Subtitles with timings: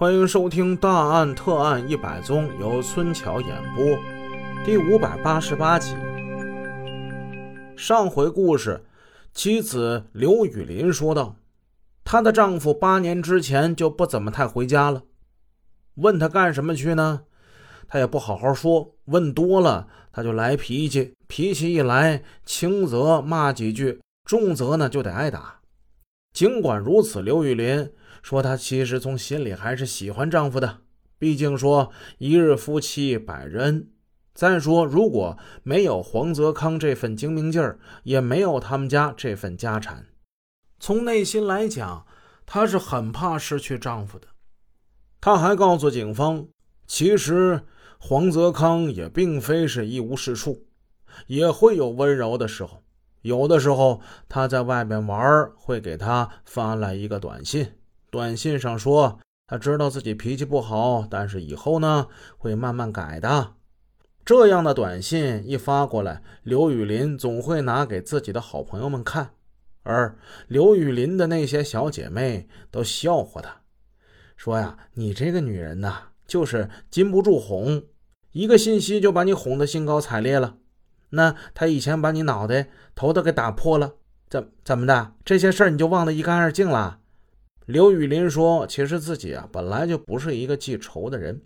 [0.00, 3.84] 欢迎收听《大案特案一百宗》，由孙桥演播，
[4.64, 5.94] 第五百八十八集。
[7.76, 8.82] 上回故事，
[9.34, 11.36] 妻子刘雨林说道
[12.02, 15.02] ：“她的丈夫八年之前就不怎么太回家了，
[15.96, 17.24] 问他干什么去呢？
[17.86, 25.60] 他也不好好说，问多了他就来脾气，脾气一来，轻则骂几句，重则呢就得挨打。
[26.32, 27.92] 尽管如此，刘雨林。”
[28.22, 30.78] 说她其实从心里还是喜欢丈夫的，
[31.18, 33.90] 毕竟说一日夫妻百日恩。
[34.32, 40.06] 再说如果没有黄泽康这份精明劲儿，也没有他们家这份家产，
[40.78, 42.06] 从内心来讲，
[42.46, 44.28] 她是很怕失去丈夫的。
[45.20, 46.46] 她还告诉警方，
[46.86, 47.62] 其实
[47.98, 50.64] 黄泽康也并非是一无是处，
[51.26, 52.82] 也会有温柔的时候。
[53.22, 57.70] 有的时候他在外面玩，会给他发来一个短信。
[58.10, 63.54] 短信上说，他知道自己脾气不好，但是以后呢会慢慢改的。
[64.24, 69.30] 这样的短信一发过来，刘雨林总会拿给自己的好朋友们看，
[69.82, 73.62] 而刘雨林的那些小姐妹都笑话他，
[74.36, 77.82] 说呀：“你这个女人呐，就是禁不住哄，
[78.32, 80.58] 一个信息就把你哄得兴高采烈了。
[81.10, 83.94] 那他以前把你脑袋头都给打破了，
[84.28, 85.14] 怎怎么的？
[85.24, 86.98] 这些事儿你就忘得一干二净了？”
[87.70, 91.40] 刘雨林说：“其实自己啊，本来就不是一个记仇的人。”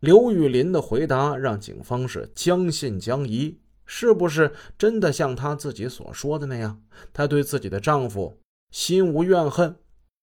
[0.00, 6.82] 刘雨林的回答让警方是将信将疑，是不是真的像她自己所说的那样，
[7.14, 8.38] 她对自己的丈夫
[8.72, 9.74] 心无怨恨，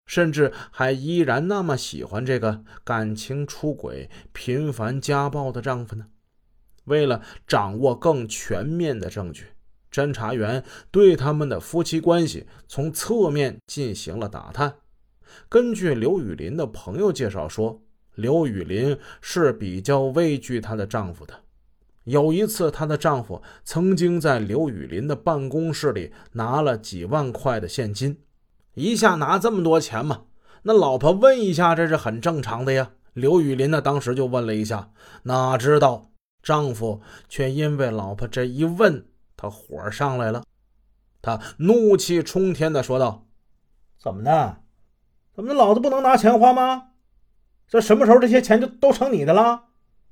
[0.06, 6.06] 甚至还依然那么喜欢这个感情出轨、频繁家暴的丈夫呢？
[6.86, 9.48] 为了掌握更全面的证据，
[9.92, 14.76] 侦查员对他们的夫妻关系从侧面进行了打探。
[15.50, 17.82] 根据刘雨林的朋友介绍说，
[18.16, 21.34] 刘雨林是比较畏惧她的丈夫的。
[22.06, 28.18] 有一次，她的丈夫曾经在刘雨林的办公室里拿了几万块的现金，
[28.74, 30.24] 一下拿这么多钱嘛？
[30.64, 32.92] 那老婆问一下，这是很正常的呀。
[33.14, 34.92] 刘雨林呢，当时就问了一下，
[35.24, 39.06] 哪知道丈夫却因为老婆这一问，
[39.36, 40.44] 他火上来了，
[41.22, 43.28] 他怒气冲天的说道
[44.00, 44.58] ：“怎么的？”
[45.34, 46.90] 怎么，老子不能拿钱花吗？
[47.68, 49.64] 这什么时候这些钱就都成你的了？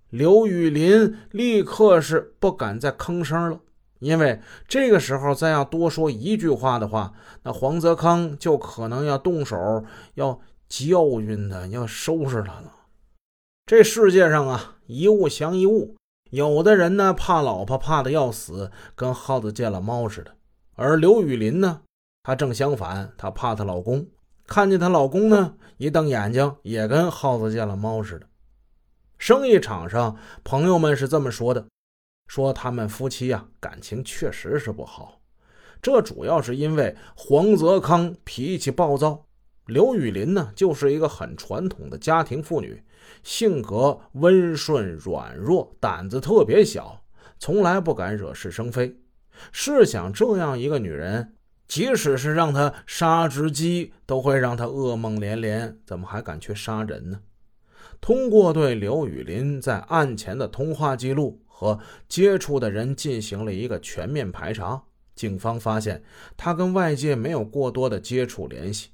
[0.09, 3.59] 刘雨林立刻是不敢再吭声了，
[3.99, 7.13] 因为这个时候再要多说一句话的话，
[7.43, 9.83] 那黄泽康就可能要动手
[10.15, 12.73] 要教训他，要收拾他了。
[13.65, 15.95] 这世界上啊，一物降一物，
[16.31, 20.31] 有的人呢怕老婆怕的要死，跟耗子见了猫似的；
[20.75, 21.81] 而刘雨林呢，
[22.23, 24.07] 她正相反，她怕她老公。
[24.49, 28.27] 看见她老公呢，一瞪眼睛，也跟耗子见了猫似的。
[29.19, 31.67] 生意场上，朋友们是这么说的：
[32.25, 35.21] 说他们夫妻呀，感情确实是不好。
[35.83, 39.27] 这主要是因为黄泽康脾气暴躁，
[39.67, 42.83] 刘雨林呢，就是一个很传统的家庭妇女，
[43.21, 47.03] 性格温顺软弱，胆子特别小，
[47.37, 48.99] 从来不敢惹是生非。
[49.51, 51.35] 试想，这样一个女人。
[51.69, 57.21] 即使是让他杀只鸡，都会让他噩梦连连，怎么还敢去杀人呢？
[58.01, 64.81] 通过对刘雨林在案前的通话记录和接触的人进行了一个全面排查，
[65.13, 66.01] 警方发现
[66.35, 68.89] 他跟外界没有过多的接触联系，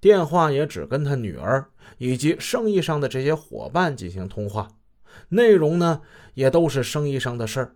[0.00, 1.66] 电话也只跟他女儿
[1.98, 4.68] 以及生意上的这些伙伴进行通话，
[5.30, 6.02] 内容呢
[6.34, 7.74] 也都是生意上的事儿。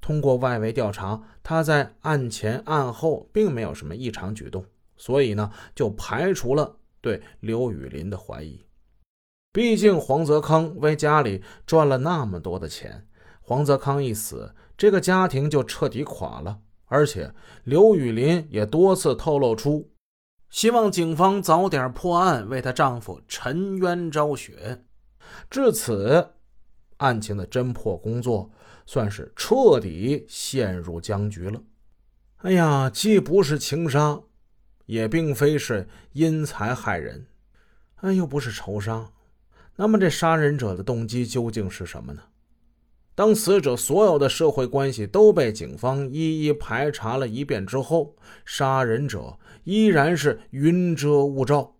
[0.00, 4.64] 通过外围调查，他在案前案后并没有什么异常举动，
[4.96, 8.64] 所以呢，就排除了对刘雨林的怀疑。
[9.52, 13.06] 毕竟黄泽康为家里赚了那么多的钱，
[13.40, 16.60] 黄泽康一死，这个家庭就彻底垮了。
[16.86, 17.34] 而且
[17.64, 19.90] 刘雨林也多次透露出，
[20.48, 24.84] 希望警方早点破案，为她丈夫沉冤昭雪。
[25.50, 26.30] 至此，
[26.98, 28.50] 案情的侦破工作。
[28.88, 31.62] 算是彻底陷入僵局了。
[32.38, 34.18] 哎呀，既不是情杀，
[34.86, 37.26] 也并非是因财害人，
[37.96, 39.10] 哎，又不是仇杀。
[39.76, 42.22] 那么，这杀人者的动机究竟是什么呢？
[43.14, 51.76] 当死者所有的社会关系都被警方一一排查了一遍之后，杀人者依然是云遮雾罩。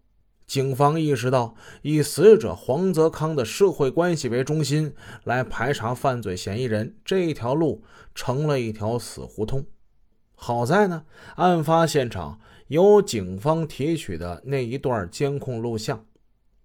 [0.48, 7.84] 警方意识到，以死者黄泽康的社会关系为中心来排查犯罪嫌疑人，这一条路
[8.14, 9.66] 成了一条死胡同。
[10.34, 11.04] 好在呢，
[11.36, 16.06] 案发现场有警方提取的那一段监控录像，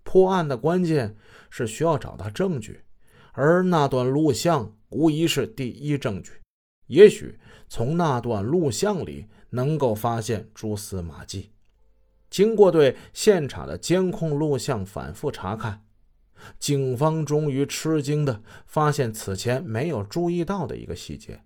[0.04, 1.18] 破案的关键
[1.50, 2.80] 是需要找到证据，
[3.34, 6.32] 而那段录像无疑是第一证据。
[6.88, 7.38] 也许
[7.68, 11.50] 从那段录像里能够发现蛛丝马迹。
[12.34, 15.84] 经过对现场的监控录像反复查看，
[16.58, 21.44] 警方终于吃惊的发现此前没有注意到的一个细节，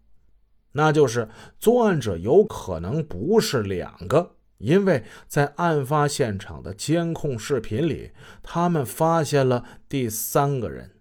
[0.71, 1.27] 那就是
[1.59, 4.37] 作案者有可能不是两个。
[4.59, 8.11] 因为在案发现场的监控视频里，
[8.41, 10.91] 他们发现了第三个人。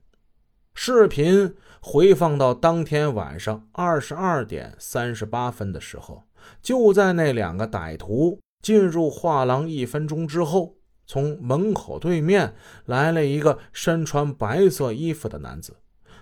[0.75, 6.25] 视频回放到当天晚上二十二点三十八分的时候，
[6.61, 10.77] 就在那两个歹徒进入画廊一分钟之后，
[11.07, 15.77] 从门口对面来了一个身穿白色衣服的男子。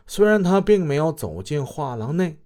[0.06, 2.38] 虽然他并没有走进画廊内。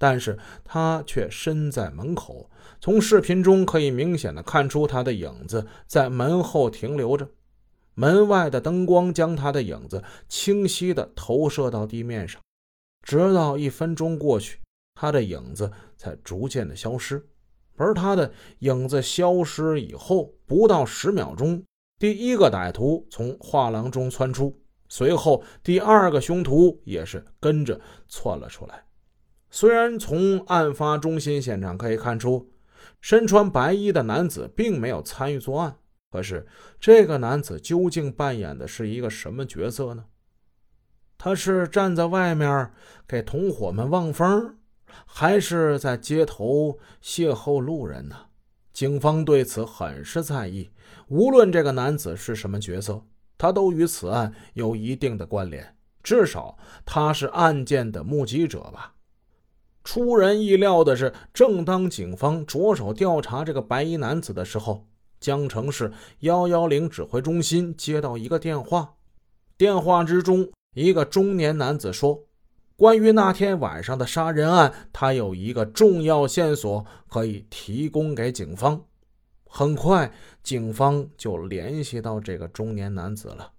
[0.00, 2.48] 但是他却身在门口，
[2.80, 7.28] 从视频中可以明显的看出他的影子在门后停留着，
[7.94, 12.40] 门外的灯光将他的影子清晰的投射到地面上，
[13.02, 14.60] 直到一分钟过去，
[14.94, 17.28] 他的影子才逐渐的消失。
[17.78, 21.62] 而他的影子消失以后，不到十秒钟，
[21.98, 28.84] 第一个歹徒从画廊中窜出，随后第二个凶徒也是跟着窜了出来。
[29.50, 32.50] 虽然从案发中心现场可以看出，
[33.00, 35.76] 身穿白衣的男子并没有参与作案，
[36.10, 36.46] 可是
[36.78, 40.04] 这个男子究竟扮演的是一个什么角色呢？
[41.16, 42.70] 他是站在外面
[43.06, 44.56] 给同伙们望风，
[45.06, 48.16] 还是在街头邂逅路人呢？
[48.72, 50.70] 警方对此很是在意。
[51.08, 53.02] 无论这个男子是什么角色，
[53.36, 58.94] 他都与此案有一定的关联，至少他是案件的目击者吧。
[59.82, 64.86] 出人意料的是，正当警方着手调查这个白衣男子的时候，
[65.18, 65.90] 江城市
[66.20, 68.96] 幺幺零指挥中心接到一个电话。
[69.56, 72.24] 电话之中，一个中年男子说
[72.78, 78.80] ：“关于那天晚上的杀人案，他有一个重要线索可以提供给警方。”
[79.50, 80.12] 很快，
[80.44, 83.50] 警方就联系到这个中年男子了。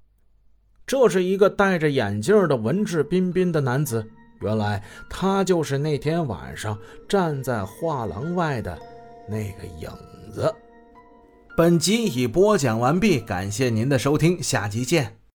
[0.87, 4.09] 这是一个戴着眼镜的文质彬彬的男子。
[4.39, 6.79] 原来他就是那天晚上
[7.09, 8.79] 站在画廊外的
[9.27, 9.89] 那个影
[10.31, 10.55] 子。
[11.57, 15.18] 本集已播讲完毕，感谢您的收听，下集见。